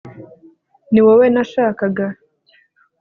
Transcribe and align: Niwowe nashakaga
Niwowe 0.91 1.25
nashakaga 1.33 2.05